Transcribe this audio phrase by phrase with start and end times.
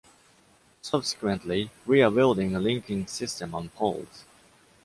[0.81, 4.23] Subsequently, we are building a linking system on poles.